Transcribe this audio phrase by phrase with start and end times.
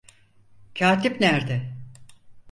[0.75, 1.75] Katip nerde?